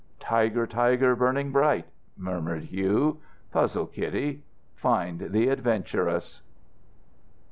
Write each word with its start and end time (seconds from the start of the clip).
"Tiger, 0.19 0.65
tiger, 0.65 1.15
burning 1.15 1.51
bright," 1.51 1.85
murmured 2.17 2.63
Hugh. 2.63 3.19
"Puzzle, 3.51 3.85
Kitty: 3.85 4.41
find 4.75 5.19
the 5.29 5.47
Adventuress." 5.47 6.41